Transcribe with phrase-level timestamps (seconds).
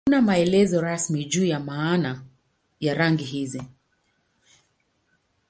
[0.05, 2.21] Hakuna maelezo rasmi juu ya maana
[2.79, 3.63] ya rangi hizi.